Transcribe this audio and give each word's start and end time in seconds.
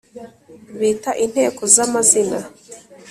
bita 0.79 1.11
inteko 1.25 1.61
za 1.75 1.83
mazina 1.93 2.39